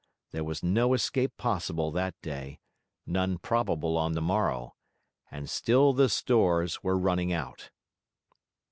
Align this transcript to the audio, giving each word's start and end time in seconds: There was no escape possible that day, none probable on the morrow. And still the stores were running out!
There 0.31 0.43
was 0.43 0.63
no 0.63 0.95
escape 0.95 1.37
possible 1.37 1.91
that 1.91 2.19
day, 2.23 2.59
none 3.05 3.37
probable 3.37 3.99
on 3.99 4.13
the 4.13 4.19
morrow. 4.23 4.73
And 5.29 5.47
still 5.47 5.93
the 5.93 6.09
stores 6.09 6.81
were 6.83 6.97
running 6.97 7.31
out! 7.31 7.69